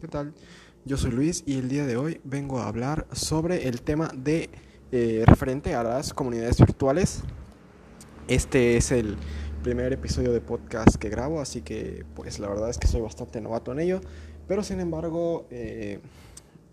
[0.00, 0.32] ¿Qué tal?
[0.84, 4.48] Yo soy Luis y el día de hoy vengo a hablar sobre el tema de
[4.92, 7.24] eh, referente a las comunidades virtuales.
[8.28, 9.16] Este es el
[9.64, 13.40] primer episodio de podcast que grabo, así que pues la verdad es que soy bastante
[13.40, 14.00] novato en ello,
[14.46, 15.98] pero sin embargo eh,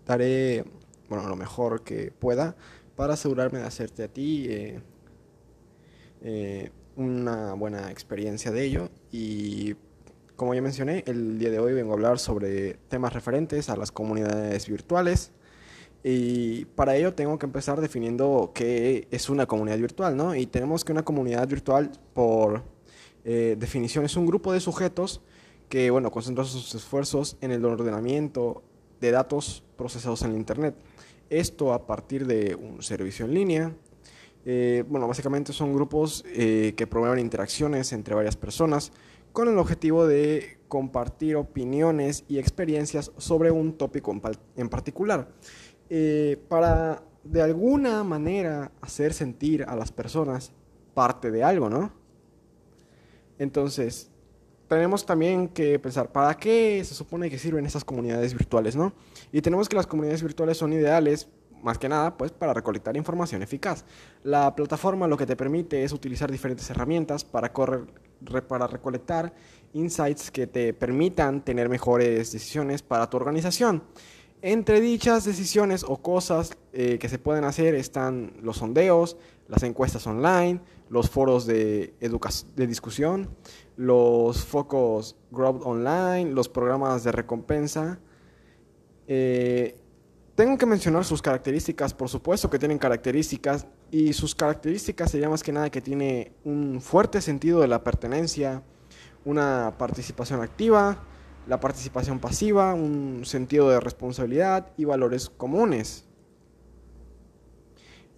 [0.06, 0.64] daré
[1.08, 2.54] bueno, lo mejor que pueda
[2.94, 4.46] para asegurarme de hacerte a ti
[6.22, 9.74] eh, una buena experiencia de ello y
[10.36, 13.90] como ya mencioné, el día de hoy vengo a hablar sobre temas referentes a las
[13.90, 15.32] comunidades virtuales.
[16.04, 20.34] Y para ello tengo que empezar definiendo qué es una comunidad virtual, ¿no?
[20.34, 22.62] Y tenemos que una comunidad virtual, por
[23.24, 25.22] eh, definición, es un grupo de sujetos
[25.68, 28.62] que, bueno, concentran sus esfuerzos en el ordenamiento
[29.00, 30.76] de datos procesados en Internet.
[31.28, 33.72] Esto a partir de un servicio en línea.
[34.44, 38.92] Eh, bueno, básicamente son grupos eh, que promueven interacciones entre varias personas
[39.36, 44.18] con el objetivo de compartir opiniones y experiencias sobre un tópico
[44.56, 45.28] en, particular,
[45.90, 50.52] eh, para de alguna manera hacer sentir a las personas
[50.94, 51.92] parte de algo, ¿no?
[53.38, 54.10] Entonces,
[54.68, 58.94] tenemos también que pensar, ¿para qué se supone que sirven esas comunidades virtuales, no?
[59.32, 61.28] Y tenemos que las comunidades virtuales son ideales
[61.66, 63.84] más que nada, pues para recolectar información eficaz.
[64.22, 67.52] La plataforma lo que te permite es utilizar diferentes herramientas para,
[68.48, 69.34] para recolectar
[69.72, 73.82] insights que te permitan tener mejores decisiones para tu organización.
[74.42, 79.16] Entre dichas decisiones o cosas eh, que se pueden hacer están los sondeos,
[79.48, 83.28] las encuestas online, los foros de, de discusión,
[83.76, 87.98] los focos Growth Online, los programas de recompensa.
[89.08, 89.76] Eh,
[90.36, 95.42] tengo que mencionar sus características, por supuesto que tienen características, y sus características sería más
[95.42, 98.62] que nada que tiene un fuerte sentido de la pertenencia,
[99.24, 100.98] una participación activa,
[101.48, 106.04] la participación pasiva, un sentido de responsabilidad y valores comunes.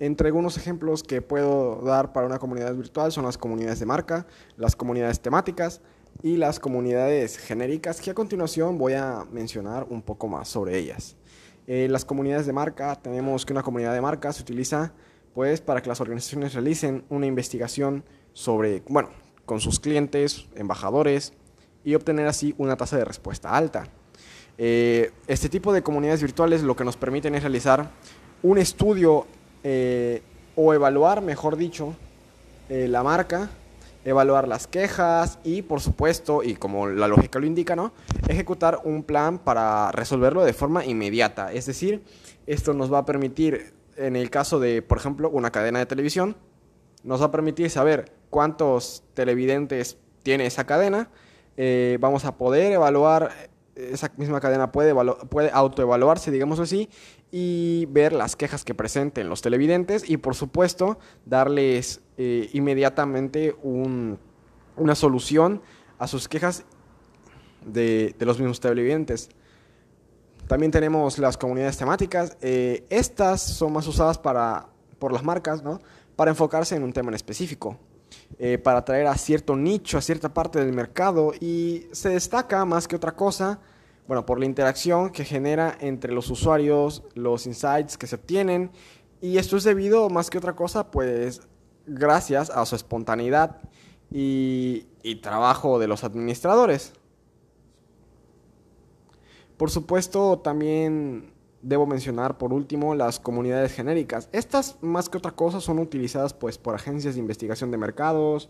[0.00, 4.26] Entre algunos ejemplos que puedo dar para una comunidad virtual son las comunidades de marca,
[4.56, 5.82] las comunidades temáticas
[6.22, 11.16] y las comunidades genéricas, que a continuación voy a mencionar un poco más sobre ellas.
[11.70, 14.90] Eh, las comunidades de marca, tenemos que una comunidad de marca se utiliza
[15.34, 19.10] pues para que las organizaciones realicen una investigación sobre, bueno,
[19.44, 21.34] con sus clientes, embajadores
[21.84, 23.86] y obtener así una tasa de respuesta alta.
[24.56, 27.90] Eh, este tipo de comunidades virtuales lo que nos permiten es realizar
[28.42, 29.26] un estudio
[29.62, 30.22] eh,
[30.56, 31.94] o evaluar, mejor dicho,
[32.70, 33.48] la marca
[34.04, 37.92] evaluar las quejas y, por supuesto, y como la lógica lo indica, ¿no?
[38.28, 41.52] Ejecutar un plan para resolverlo de forma inmediata.
[41.52, 42.02] Es decir,
[42.46, 46.36] esto nos va a permitir, en el caso de, por ejemplo, una cadena de televisión,
[47.02, 51.10] nos va a permitir saber cuántos televidentes tiene esa cadena.
[51.56, 53.32] Eh, vamos a poder evaluar
[53.78, 54.94] esa misma cadena puede,
[55.28, 56.88] puede autoevaluarse, digamos así,
[57.30, 64.94] y ver las quejas que presenten los televidentes y por supuesto darles eh, inmediatamente una
[64.94, 65.62] solución
[65.98, 66.64] a sus quejas
[67.64, 69.28] de, los mismos televidentes.
[70.46, 72.36] También tenemos las comunidades temáticas.
[72.40, 74.68] Eh, estas son más usadas para,
[74.98, 75.80] por las marcas, ¿no?
[76.16, 77.78] Para enfocarse en un tema en específico.
[78.38, 82.86] Eh, para atraer a cierto nicho, a cierta parte del mercado y se destaca más
[82.86, 83.58] que otra cosa,
[84.06, 88.70] bueno, por la interacción que genera entre los usuarios, los insights que se obtienen
[89.20, 91.40] y esto es debido más que otra cosa, pues
[91.86, 93.58] gracias a su espontaneidad
[94.12, 96.92] y, y trabajo de los administradores.
[99.56, 101.32] Por supuesto, también
[101.62, 104.28] Debo mencionar por último las comunidades genéricas.
[104.32, 108.48] Estas más que otra cosa son utilizadas pues por agencias de investigación de mercados.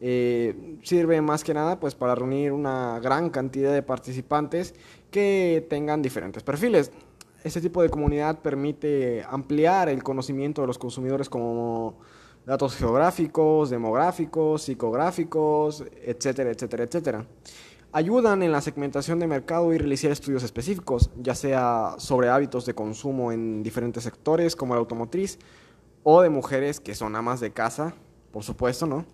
[0.00, 4.74] Eh, sirve más que nada pues para reunir una gran cantidad de participantes
[5.10, 6.92] que tengan diferentes perfiles.
[7.42, 11.98] Este tipo de comunidad permite ampliar el conocimiento de los consumidores como
[12.46, 17.26] datos geográficos, demográficos, psicográficos, etcétera, etcétera, etcétera
[17.94, 22.74] ayudan en la segmentación de mercado y realizar estudios específicos, ya sea sobre hábitos de
[22.74, 25.38] consumo en diferentes sectores como el automotriz
[26.02, 27.94] o de mujeres que son amas de casa,
[28.32, 29.06] por supuesto, ¿no?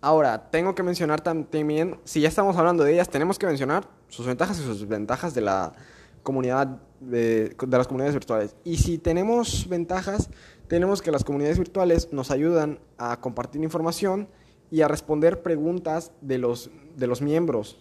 [0.00, 4.24] Ahora, tengo que mencionar también, si ya estamos hablando de ellas, tenemos que mencionar sus
[4.26, 5.74] ventajas y sus desventajas de la
[6.22, 8.56] comunidad, de, de las comunidades virtuales.
[8.64, 10.30] Y si tenemos ventajas,
[10.66, 14.28] tenemos que las comunidades virtuales nos ayudan a compartir información,
[14.70, 17.78] y a responder preguntas de los, de los miembros,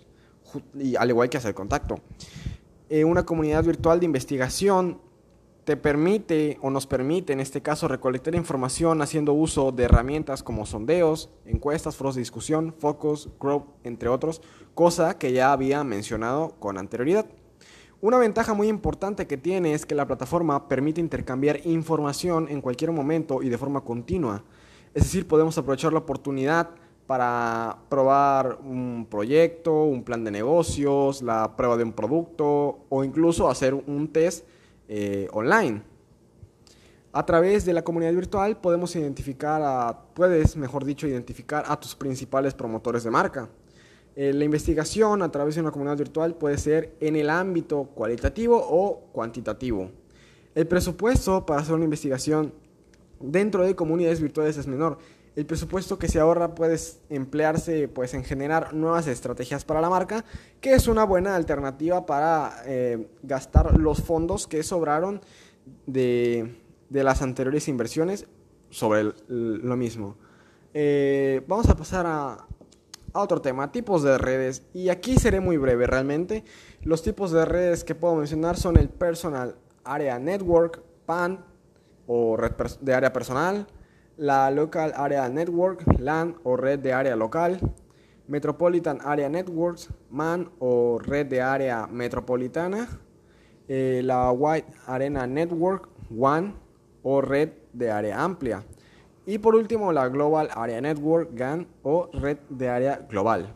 [0.73, 1.99] y al igual que hacer contacto.
[2.89, 4.99] Eh, una comunidad virtual de investigación
[5.65, 10.67] te permite o nos permite en este caso recolectar información haciendo uso de herramientas como
[10.67, 14.43] sondeos, encuestas, foros de discusión, focus, group, entre otros,
[14.75, 17.25] cosa que ya había mencionado con anterioridad.
[17.99, 22.91] Una ventaja muy importante que tiene es que la plataforma permite intercambiar información en cualquier
[22.91, 24.43] momento y de forma continua.
[24.95, 26.69] Es decir, podemos aprovechar la oportunidad
[27.05, 33.49] para probar un proyecto, un plan de negocios, la prueba de un producto o incluso
[33.49, 34.47] hacer un test
[34.87, 35.83] eh, online.
[37.11, 41.93] A través de la comunidad virtual podemos identificar a, puedes, mejor dicho, identificar a tus
[41.93, 43.49] principales promotores de marca.
[44.15, 48.57] Eh, la investigación a través de una comunidad virtual puede ser en el ámbito cualitativo
[48.57, 49.91] o cuantitativo.
[50.55, 52.53] El presupuesto para hacer una investigación
[53.19, 54.97] dentro de comunidades virtuales es menor.
[55.35, 56.79] El presupuesto que se ahorra puede
[57.09, 60.23] emplearse pues, en generar nuevas estrategias para la marca,
[60.61, 65.21] que es una buena alternativa para eh, gastar los fondos que sobraron
[65.85, 66.55] de,
[66.89, 68.27] las anteriores inversiones
[68.69, 70.15] sobre lo mismo.
[70.73, 72.47] Eh, vamos a pasar a,
[73.11, 74.63] a otro tema, tipos de redes.
[74.73, 76.45] Y aquí seré muy breve realmente.
[76.81, 81.43] Los tipos de redes que puedo mencionar son el Personal Area Network, PAN
[82.07, 83.67] o red de área personal,
[84.17, 87.59] la Local Area Network, LAN o red de área local,
[88.27, 92.87] Metropolitan Area Networks, MAN o red de área metropolitana,
[93.67, 96.55] eh, la White Arena Network, WAN
[97.03, 98.63] o red de área amplia.
[99.25, 103.53] Y por último, la Global Area Network, GAN o red de área global.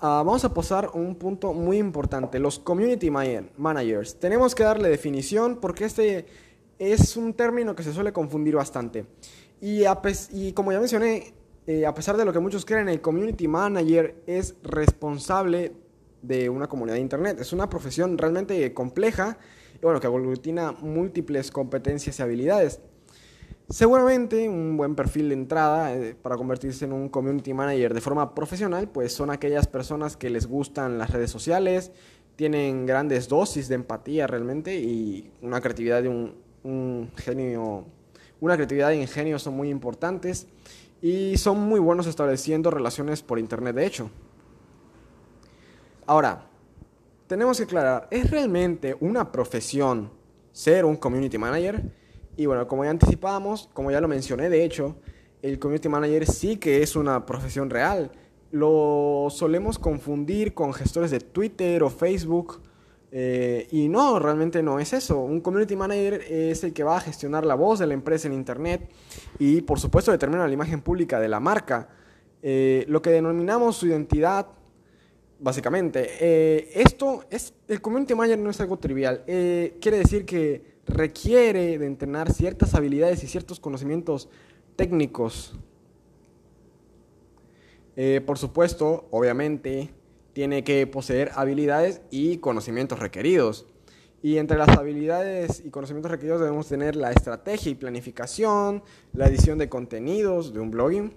[0.00, 4.18] Ah, vamos a pasar un punto muy importante, los community managers.
[4.18, 6.26] Tenemos que darle definición porque este
[6.78, 9.06] es un término que se suele confundir bastante.
[9.58, 9.84] Y,
[10.32, 11.32] y como ya mencioné,
[11.66, 15.72] eh, a pesar de lo que muchos creen, el community manager es responsable
[16.20, 17.40] de una comunidad de Internet.
[17.40, 19.38] Es una profesión realmente compleja
[19.76, 22.80] y bueno, que aglutina múltiples competencias y habilidades.
[23.68, 28.32] Seguramente un buen perfil de entrada eh, para convertirse en un community manager de forma
[28.32, 31.90] profesional, pues son aquellas personas que les gustan las redes sociales,
[32.36, 37.86] tienen grandes dosis de empatía realmente y una creatividad de un, genio,
[38.40, 40.46] una creatividad e ingenio son muy importantes
[41.02, 44.10] y son muy buenos estableciendo relaciones por internet de hecho.
[46.06, 46.46] Ahora,
[47.26, 50.12] tenemos que aclarar, ¿es realmente una profesión
[50.52, 52.05] ser un community manager?
[52.36, 54.96] Y bueno, como ya anticipábamos, como ya lo mencioné, de hecho,
[55.42, 58.10] el community manager sí que es una profesión real.
[58.50, 62.60] Lo solemos confundir con gestores de Twitter o Facebook.
[63.12, 65.20] Eh, y no, realmente no es eso.
[65.20, 68.34] Un community manager es el que va a gestionar la voz de la empresa en
[68.34, 68.90] Internet
[69.38, 71.88] y por supuesto determina la imagen pública de la marca.
[72.42, 74.48] Eh, lo que denominamos su identidad,
[75.38, 76.08] básicamente.
[76.20, 79.22] Eh, esto es, el community manager no es algo trivial.
[79.24, 84.28] quiere decir que requiere de entrenar ciertas habilidades y ciertos conocimientos
[84.76, 85.54] técnicos.
[87.96, 89.90] Eh, por supuesto, obviamente,
[90.32, 93.66] tiene que poseer habilidades y conocimientos requeridos.
[94.22, 99.58] Y entre las habilidades y conocimientos requeridos debemos tener la estrategia y planificación, la edición
[99.58, 101.14] de contenidos de un blogging,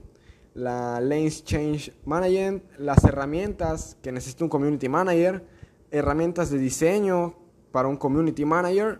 [0.53, 5.43] la Lens Change Management, las herramientas que necesita un Community Manager,
[5.91, 7.35] herramientas de diseño
[7.71, 8.99] para un Community Manager,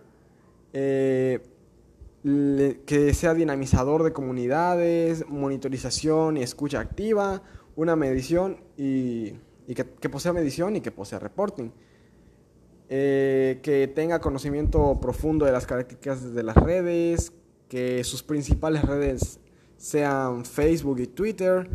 [0.74, 1.39] eh,
[2.86, 7.42] que sea dinamizador de comunidades, monitorización y escucha activa,
[7.75, 9.33] una medición y,
[9.74, 11.69] que, posea medición y que posea reporting.
[12.92, 17.31] Eh, que tenga conocimiento profundo de las características de las redes,
[17.68, 19.40] que sus principales redes
[19.78, 21.69] sean Facebook y Twitter,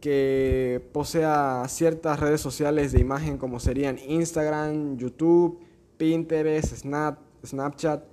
[0.00, 5.60] que posea ciertas redes sociales de imagen como serían Instagram, YouTube,
[5.96, 8.04] Pinterest, Snap, Snapchat,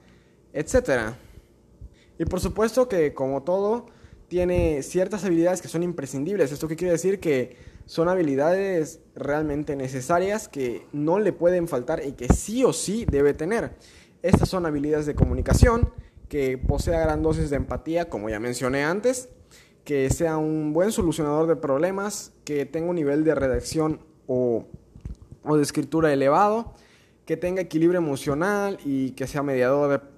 [0.55, 1.17] etcétera.
[2.17, 3.88] Y por supuesto que como todo,
[4.29, 6.51] tiene ciertas habilidades que son imprescindibles.
[6.51, 7.19] ¿Esto qué quiere decir?
[7.19, 13.05] Que son habilidades realmente necesarias que no le pueden faltar y que sí o sí
[13.05, 13.75] debe tener.
[14.24, 15.91] Estas son habilidades de comunicación,
[16.29, 19.29] que posea gran dosis de empatía, como ya mencioné antes,
[19.83, 24.65] que sea un buen solucionador de problemas, que tenga un nivel de redacción o,
[25.43, 26.74] o de escritura elevado,
[27.25, 30.14] que tenga equilibrio emocional y que sea mediador de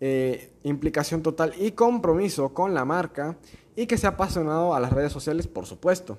[0.00, 3.36] eh, implicación total y compromiso con la marca
[3.74, 6.18] y que sea apasionado a las redes sociales, por supuesto.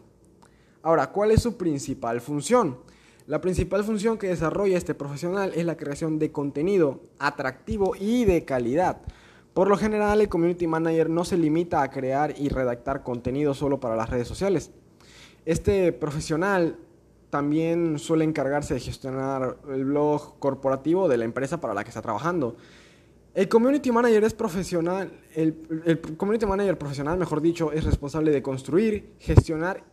[0.81, 2.77] Ahora, ¿cuál es su principal función?
[3.27, 8.45] La principal función que desarrolla este profesional es la creación de contenido atractivo y de
[8.45, 9.01] calidad.
[9.53, 13.79] Por lo general, el community manager no se limita a crear y redactar contenido solo
[13.79, 14.71] para las redes sociales.
[15.45, 16.77] Este profesional
[17.29, 22.01] también suele encargarse de gestionar el blog corporativo de la empresa para la que está
[22.01, 22.55] trabajando.
[23.37, 29.13] El community manager es profesional, el, community manager profesional, mejor dicho, es responsable de construir,
[29.19, 29.83] gestionar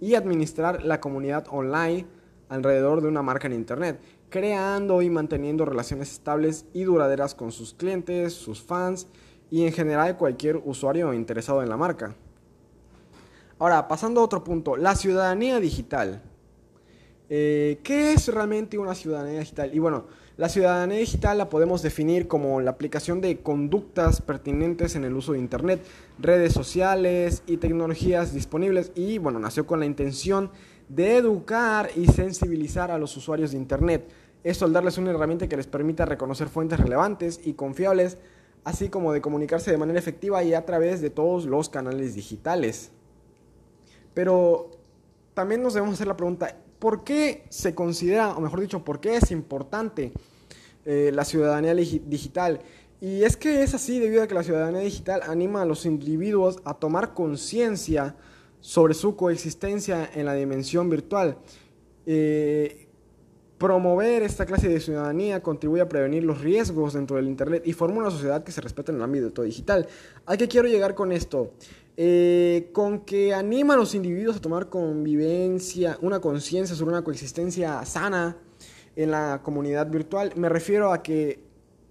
[0.00, 2.04] y administrar la comunidad online
[2.48, 7.74] alrededor de una marca en Internet, creando y manteniendo relaciones estables y duraderas con sus
[7.74, 9.06] clientes, sus fans
[9.48, 12.16] y en general cualquier usuario interesado en la marca.
[13.60, 16.20] Ahora, pasando a otro punto, la ciudadanía digital.
[17.28, 19.72] Eh, ¿Qué es realmente una ciudadanía digital?
[19.72, 20.06] Y bueno,
[20.38, 25.32] la ciudadanía digital la podemos definir como la aplicación de conductas pertinentes en el uso
[25.32, 25.84] de Internet,
[26.18, 30.50] redes sociales y tecnologías disponibles y bueno, nació con la intención
[30.88, 34.08] de educar y sensibilizar a los usuarios de Internet.
[34.42, 38.16] Esto al darles una herramienta que les permita reconocer fuentes relevantes y confiables,
[38.64, 42.90] así como de comunicarse de manera efectiva y a través de todos los canales digitales.
[44.14, 44.70] Pero
[45.34, 49.14] también nos debemos hacer la pregunta, ¿por qué se considera, o mejor dicho, por qué
[49.14, 50.12] es importante
[50.84, 52.60] eh, la ciudadanía digital?
[53.00, 56.58] Y es que es así debido a que la ciudadanía digital anima a los individuos
[56.64, 58.16] a tomar conciencia
[58.58, 61.38] sobre su coexistencia en la dimensión virtual.
[62.04, 62.88] Eh,
[63.58, 67.98] promover esta clase de ciudadanía contribuye a prevenir los riesgos dentro del Internet y forma
[67.98, 69.86] una sociedad que se respeta en el ámbito digital.
[70.26, 71.52] ¿A qué quiero llegar con esto?
[71.96, 77.84] Eh, con que anima a los individuos a tomar convivencia, una conciencia sobre una coexistencia
[77.84, 78.38] sana
[78.96, 80.32] en la comunidad virtual.
[80.36, 81.44] Me refiero a que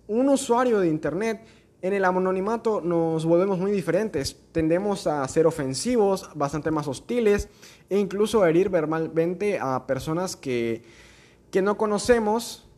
[0.07, 1.45] un usuario de Internet
[1.83, 4.37] en el anonimato nos volvemos muy diferentes.
[4.51, 7.49] Tendemos a ser ofensivos, bastante más hostiles
[7.89, 10.83] e incluso a herir verbalmente a personas que,
[11.51, 12.70] que no conocemos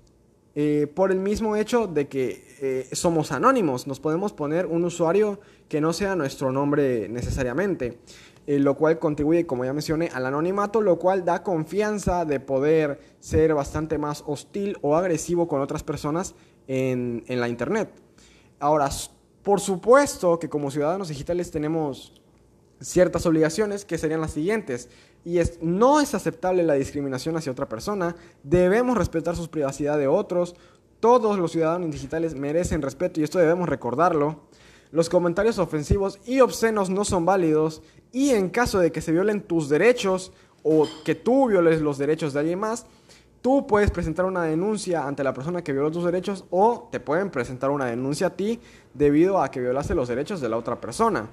[0.55, 3.87] eh, por el mismo hecho de que eh, somos anónimos.
[3.87, 7.97] Nos podemos poner un usuario que no sea nuestro nombre necesariamente,
[8.45, 12.99] eh, lo cual contribuye, como ya mencioné, al anonimato, lo cual da confianza de poder
[13.19, 16.35] ser bastante más hostil o agresivo con otras personas
[16.67, 17.89] en, en la Internet.
[18.59, 18.89] Ahora,
[19.41, 22.21] por supuesto que como ciudadanos digitales tenemos
[22.79, 24.89] ciertas obligaciones que serían las siguientes.
[25.25, 30.07] Y es, no es aceptable la discriminación hacia otra persona, debemos respetar su privacidad de
[30.07, 30.55] otros,
[30.99, 34.41] todos los ciudadanos digitales merecen respeto y esto debemos recordarlo.
[34.91, 39.41] Los comentarios ofensivos y obscenos no son válidos y en caso de que se violen
[39.41, 42.85] tus derechos o que tú violes los derechos de alguien más,
[43.41, 47.29] tú puedes presentar una denuncia ante la persona que violó tus derechos o te pueden
[47.29, 48.61] presentar una denuncia a ti
[48.93, 51.27] debido a que violaste los derechos de la otra persona.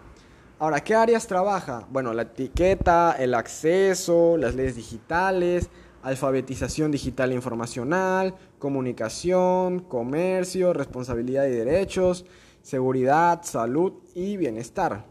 [0.60, 1.86] Ahora, ¿qué áreas trabaja?
[1.90, 5.70] Bueno, la etiqueta, el acceso, las leyes digitales,
[6.02, 12.26] alfabetización digital e informacional, comunicación, comercio, responsabilidad y derechos,
[12.60, 15.06] seguridad, salud y bienestar.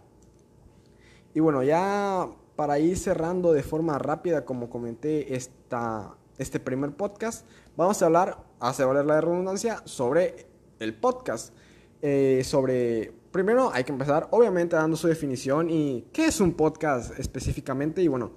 [1.34, 7.48] Y bueno, ya para ir cerrando de forma rápida, como comenté esta, este primer podcast,
[7.76, 10.46] vamos a hablar, a hacer valer la redundancia, sobre
[10.78, 11.56] el podcast,
[12.04, 17.18] eh, sobre primero hay que empezar obviamente dando su definición y qué es un podcast
[17.20, 18.02] específicamente.
[18.02, 18.32] Y bueno,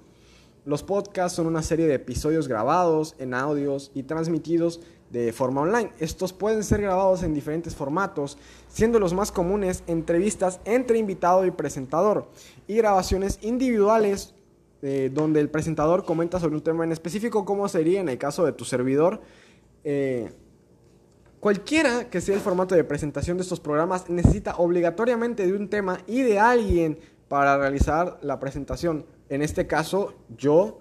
[0.65, 5.91] los podcasts son una serie de episodios grabados en audios y transmitidos de forma online.
[5.99, 11.51] Estos pueden ser grabados en diferentes formatos, siendo los más comunes entrevistas entre invitado y
[11.51, 12.29] presentador
[12.67, 14.33] y grabaciones individuales
[14.81, 18.45] eh, donde el presentador comenta sobre un tema en específico, como sería en el caso
[18.45, 19.21] de tu servidor.
[19.83, 20.29] Eh,
[21.43, 25.99] Cualquiera que sea el formato de presentación de estos programas necesita obligatoriamente de un tema
[26.07, 26.97] y de alguien
[27.27, 29.05] para realizar la presentación.
[29.27, 30.79] En este caso, yo.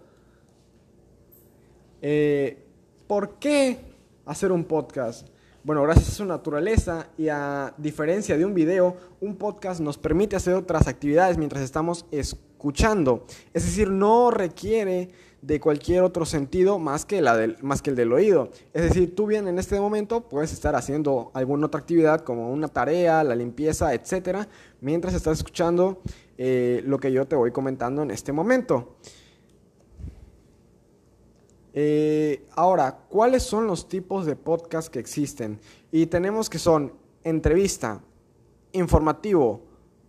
[2.00, 2.64] Eh,
[3.08, 3.80] ¿Por qué
[4.24, 5.26] hacer un podcast?
[5.64, 10.36] Bueno, gracias a su naturaleza y a diferencia de un video, un podcast nos permite
[10.36, 13.26] hacer otras actividades mientras estamos escuchando.
[13.52, 15.10] Es decir, no requiere
[15.42, 18.50] de cualquier otro sentido más que, la del, más que el del oído.
[18.72, 22.68] Es decir, tú bien en este momento puedes estar haciendo alguna otra actividad como una
[22.68, 24.48] tarea, la limpieza, etcétera,
[24.80, 26.00] mientras estás escuchando
[26.38, 28.96] eh, lo que yo te voy comentando en este momento.
[31.74, 35.58] Eh, ahora, ¿cuáles son los tipos de podcast que existen?
[35.90, 36.92] Y tenemos que son
[37.24, 38.00] entrevista,
[38.70, 39.62] informativo,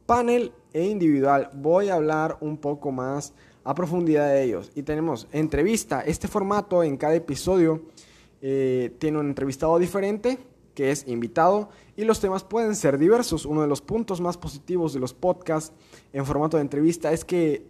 [0.05, 1.49] panel e individual.
[1.55, 3.33] Voy a hablar un poco más
[3.63, 4.71] a profundidad de ellos.
[4.75, 6.01] Y tenemos entrevista.
[6.01, 7.83] Este formato en cada episodio
[8.41, 10.39] eh, tiene un entrevistado diferente
[10.73, 13.45] que es invitado y los temas pueden ser diversos.
[13.45, 15.73] Uno de los puntos más positivos de los podcasts
[16.11, 17.67] en formato de entrevista es que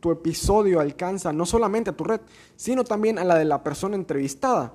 [0.00, 2.20] tu episodio alcanza no solamente a tu red,
[2.56, 4.74] sino también a la de la persona entrevistada.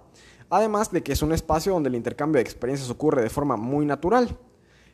[0.49, 3.85] Además de que es un espacio donde el intercambio de experiencias ocurre de forma muy
[3.85, 4.37] natural.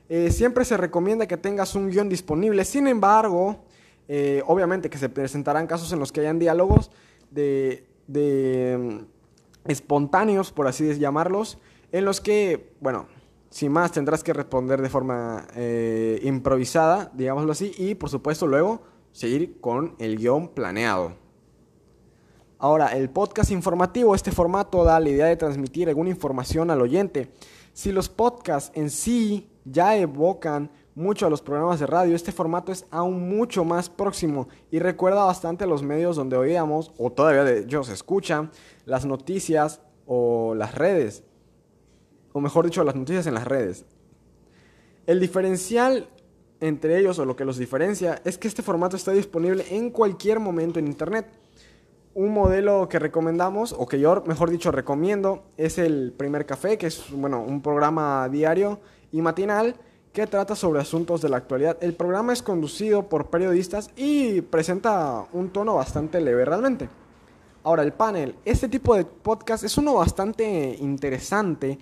[0.10, 3.66] Eh, siempre se recomienda que tengas un guion disponible, sin embargo,
[4.08, 6.92] eh, obviamente que se presentarán casos en los que hayan diálogos
[7.32, 11.58] de de mm, espontáneos, por así llamarlos,
[11.92, 13.08] en los que, bueno,
[13.50, 18.82] sin más tendrás que responder de forma eh, improvisada, digámoslo así, y por supuesto luego
[19.12, 21.16] seguir con el guion planeado.
[22.60, 27.32] Ahora, el podcast informativo, este formato da la idea de transmitir alguna información al oyente.
[27.72, 32.72] Si los podcasts en sí ya evocan mucho a los programas de radio, este formato
[32.72, 37.44] es aún mucho más próximo y recuerda bastante a los medios donde oíamos, o todavía
[37.44, 38.50] de ellos escuchan,
[38.84, 41.24] las noticias o las redes,
[42.34, 43.86] o mejor dicho, las noticias en las redes.
[45.06, 46.10] El diferencial
[46.62, 50.40] entre ellos, o lo que los diferencia, es que este formato está disponible en cualquier
[50.40, 51.28] momento en Internet.
[52.16, 56.88] Un modelo que recomendamos, o que yo, mejor dicho, recomiendo, es el Primer Café, que
[56.88, 58.80] es bueno, un programa diario
[59.12, 59.76] y matinal
[60.18, 61.78] que trata sobre asuntos de la actualidad.
[61.80, 66.90] El programa es conducido por periodistas y presenta un tono bastante leve realmente.
[67.62, 68.34] Ahora, el panel.
[68.44, 71.78] Este tipo de podcast es uno bastante interesante,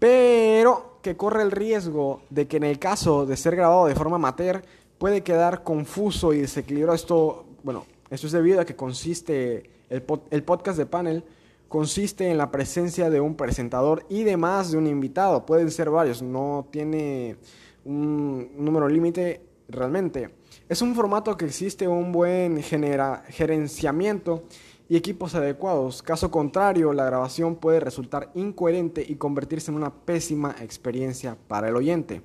[0.00, 4.16] pero que corre el riesgo de que en el caso de ser grabado de forma
[4.16, 4.64] amateur
[4.98, 6.96] puede quedar confuso y desequilibrado.
[6.96, 10.02] Esto, bueno, esto es debido a que consiste el,
[10.32, 11.24] el podcast de panel
[11.72, 15.46] consiste en la presencia de un presentador y demás de un invitado.
[15.46, 17.38] Pueden ser varios, no tiene
[17.86, 20.28] un número límite realmente.
[20.68, 24.44] Es un formato que existe un buen gerenciamiento
[24.86, 26.02] y equipos adecuados.
[26.02, 31.76] Caso contrario, la grabación puede resultar incoherente y convertirse en una pésima experiencia para el
[31.76, 32.20] oyente.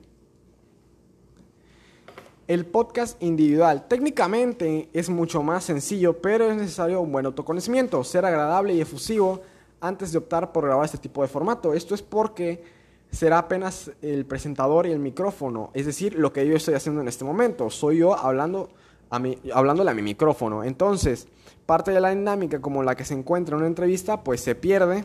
[2.48, 8.24] El podcast individual técnicamente es mucho más sencillo, pero es necesario un buen autoconocimiento, ser
[8.24, 9.42] agradable y efusivo
[9.82, 11.74] antes de optar por grabar este tipo de formato.
[11.74, 12.64] Esto es porque
[13.12, 17.10] será apenas el presentador y el micrófono, es decir, lo que yo estoy haciendo en
[17.10, 17.70] este momento.
[17.70, 18.70] Soy yo hablando
[19.10, 20.64] a mi, hablándole a mi micrófono.
[20.64, 21.28] Entonces,
[21.66, 25.04] parte de la dinámica como la que se encuentra en una entrevista, pues se pierde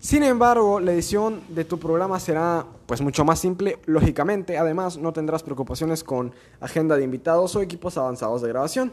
[0.00, 4.56] sin embargo, la edición de tu programa será pues mucho más simple, lógicamente.
[4.56, 8.92] Además, no tendrás preocupaciones con agenda de invitados o equipos avanzados de grabación.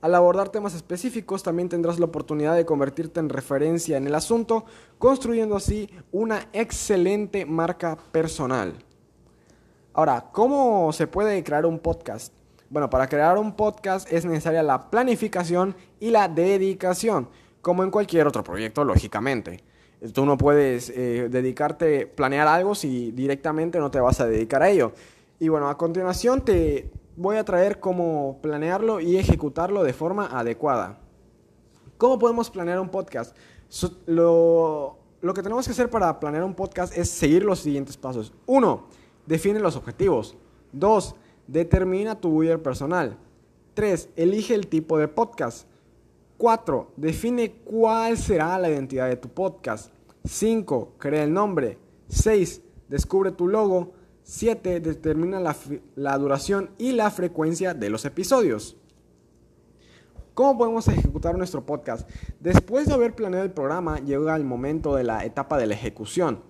[0.00, 4.64] Al abordar temas específicos, también tendrás la oportunidad de convertirte en referencia en el asunto,
[4.98, 8.74] construyendo así una excelente marca personal.
[9.92, 12.32] Ahora, ¿cómo se puede crear un podcast?
[12.70, 17.28] Bueno, para crear un podcast es necesaria la planificación y la dedicación,
[17.60, 19.69] como en cualquier otro proyecto, lógicamente.
[20.14, 24.70] Tú no puedes eh, dedicarte, planear algo si directamente no te vas a dedicar a
[24.70, 24.92] ello.
[25.38, 30.98] Y bueno, a continuación te voy a traer cómo planearlo y ejecutarlo de forma adecuada.
[31.98, 33.36] ¿Cómo podemos planear un podcast?
[34.06, 34.98] lo,
[35.34, 38.32] que tenemos que hacer para planear un podcast es seguir los siguientes pasos.
[38.46, 38.86] Uno,
[39.26, 40.36] define los objetivos.
[40.72, 41.14] Dos,
[41.46, 43.16] determina tu buyer personal.
[43.74, 45.68] Tres, elige el tipo de podcast.
[46.40, 46.94] 4.
[46.96, 49.92] Define cuál será la identidad de tu podcast.
[50.24, 50.94] 5.
[50.96, 51.76] Crea el nombre.
[52.08, 52.62] 6.
[52.88, 53.92] Descubre tu logo.
[54.22, 54.80] 7.
[54.80, 55.54] Determina la,
[55.96, 58.78] la, duración y la frecuencia de los episodios.
[60.32, 62.08] ¿Cómo podemos ejecutar nuestro podcast?
[62.40, 66.40] Después de haber planeado el programa, llega el momento de la etapa de la ejecución.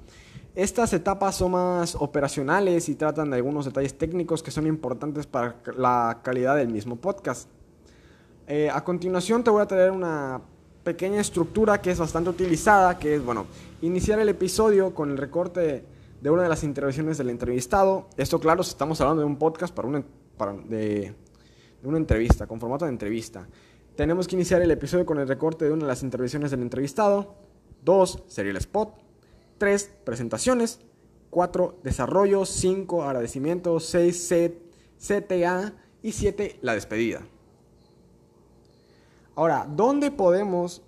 [0.55, 5.57] Estas etapas son más operacionales y tratan de algunos detalles técnicos que son importantes para
[5.76, 7.48] la calidad del mismo podcast.
[8.53, 10.41] Eh, a continuación te voy a traer una
[10.83, 13.47] pequeña estructura que es bastante utilizada, que es, bueno,
[13.81, 15.85] iniciar el episodio con el recorte
[16.21, 18.09] de una de las intervenciones del entrevistado.
[18.17, 20.03] Esto, claro, estamos hablando de un podcast para una,
[20.69, 21.15] de,
[21.85, 23.47] una entrevista, con formato de entrevista.
[23.95, 27.37] Tenemos que iniciar el episodio con el recorte de una de las intervenciones del entrevistado.
[27.85, 29.01] Dos, sería el spot.
[29.59, 30.81] Tres, presentaciones.
[31.31, 32.45] Cuatro, desarrollo.
[32.45, 33.79] Cinco, agradecimiento.
[33.79, 34.29] Seis,
[34.99, 35.73] CTA.
[36.03, 37.23] Y siete, la despedida.
[39.40, 40.83] Ahora, ¿dónde podemos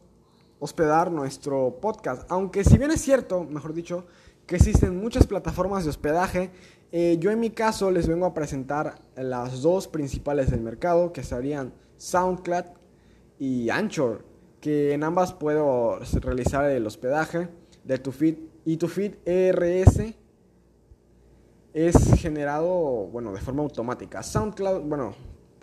[0.60, 2.30] hospedar nuestro podcast?
[2.30, 4.04] Aunque si bien es cierto, mejor dicho,
[4.44, 6.50] que existen muchas plataformas de hospedaje,
[6.92, 11.22] eh, yo en mi caso les vengo a presentar las dos principales del mercado, que
[11.22, 12.66] serían SoundCloud
[13.38, 14.22] y Anchor,
[14.60, 17.48] que en ambas puedo realizar el hospedaje
[17.84, 18.36] de tu feed
[18.66, 20.14] y tu feed ERS
[21.72, 22.74] es generado,
[23.06, 24.22] bueno, de forma automática.
[24.22, 25.14] SoundCloud, bueno,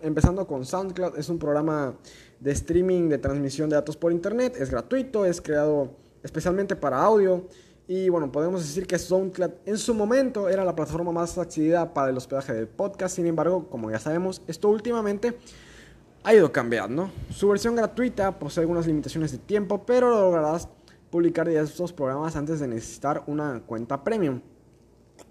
[0.01, 1.95] empezando con SoundCloud, es un programa
[2.39, 5.91] de streaming de transmisión de datos por internet, es gratuito, es creado
[6.23, 7.47] especialmente para audio
[7.87, 12.11] y bueno, podemos decir que SoundCloud en su momento era la plataforma más accedida para
[12.11, 15.37] el hospedaje de podcast, sin embargo, como ya sabemos, esto últimamente
[16.23, 17.09] ha ido cambiando.
[17.31, 20.69] Su versión gratuita posee algunas limitaciones de tiempo, pero lograrás
[21.09, 24.41] publicar estos programas antes de necesitar una cuenta premium.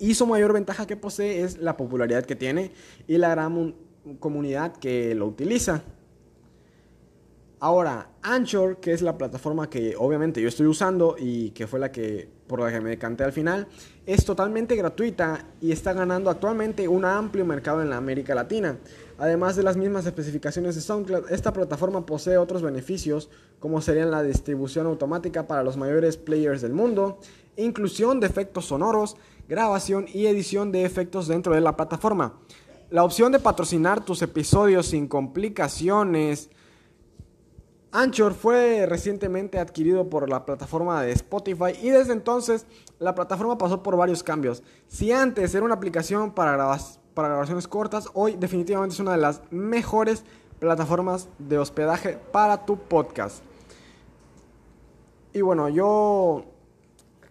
[0.01, 2.73] Y su mayor ventaja que posee es la popularidad que tiene
[3.07, 3.75] y la gran
[4.17, 5.83] comunidad que lo utiliza.
[7.61, 11.91] Ahora, Anchor, que es la plataforma que obviamente yo estoy usando y que fue la
[11.91, 13.69] que por la que me decanté al final,
[14.07, 18.79] es totalmente gratuita y está ganando actualmente un amplio mercado en la América Latina.
[19.19, 23.29] Además de las mismas especificaciones de SoundCloud, esta plataforma posee otros beneficios
[23.61, 27.19] como serían la distribución automática para los mayores players del mundo,
[27.57, 29.17] inclusión de efectos sonoros,
[29.49, 32.39] grabación y edición de efectos dentro de la plataforma.
[32.91, 36.49] La opción de patrocinar tus episodios sin complicaciones,
[37.93, 42.65] Anchor fue recientemente adquirido por la plataforma de Spotify y desde entonces
[42.99, 44.63] la plataforma pasó por varios cambios.
[44.87, 46.53] Si antes era una aplicación para,
[47.15, 50.25] grabaciones cortas, hoy definitivamente es una de las mejores
[50.59, 53.43] plataformas de hospedaje para tu podcast.
[55.35, 56.47] Y bueno, yo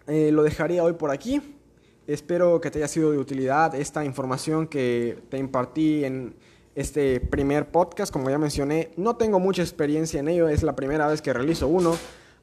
[0.06, 1.57] eh, lo dejaría hoy por aquí.
[2.08, 6.34] Espero que te haya sido de utilidad esta información que te impartí en
[6.74, 8.10] este primer podcast.
[8.10, 11.68] Como ya mencioné, no tengo mucha experiencia en ello, es la primera vez que realizo
[11.68, 11.94] uno.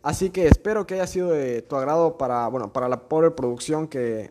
[0.04, 3.88] Así que espero que haya sido de tu agrado para, bueno, para la pobre producción
[3.88, 4.30] que,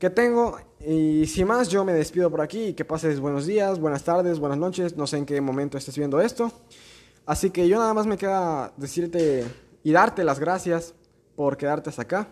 [0.00, 0.58] que tengo.
[0.84, 4.40] Y sin más, yo me despido por aquí y que pases buenos días, buenas tardes,
[4.40, 4.96] buenas noches.
[4.96, 6.50] No sé en qué momento estés viendo esto.
[7.24, 9.44] Así que yo nada más me queda decirte
[9.84, 10.92] y darte las gracias
[11.36, 12.28] por quedarte hasta acá.